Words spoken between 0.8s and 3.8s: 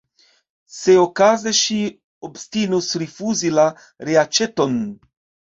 okaze ŝi obstinus rifuzi la